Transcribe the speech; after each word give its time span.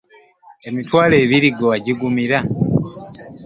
Emitwalo 0.67 1.15
abiri 1.23 1.49
ggwe 1.53 1.65
wagigumira? 1.71 2.37